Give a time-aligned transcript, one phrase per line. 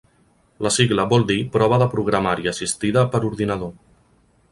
[0.67, 3.71] La sigla vol dir "Prova de Programari Assistida per Ordinador".